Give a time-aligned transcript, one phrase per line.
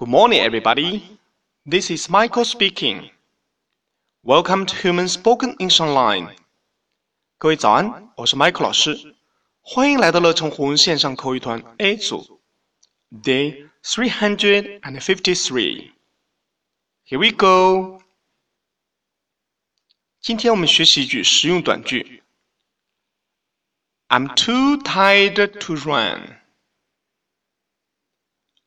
[0.00, 1.18] Good morning, everybody.
[1.64, 3.10] This is Michael speaking.
[4.22, 6.36] Welcome to Human Spoken English Online.
[7.38, 9.14] 各位早安，我是 Michael 老师，
[9.62, 12.40] 欢迎来到乐成湖线上口语团 A 组，
[13.10, 15.92] Day three hundred and fifty-three.
[17.06, 18.02] Here we go.
[20.20, 22.22] 今天我们学习一句实用短句。
[24.08, 26.38] I'm too tired to run.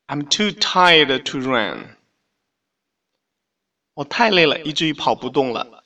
[0.06, 1.96] I'm too tired to run.
[3.94, 5.84] 我太累了，以至于跑不动了。